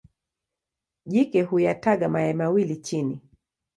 [1.05, 3.19] Jike huyataga mayai mawili chini.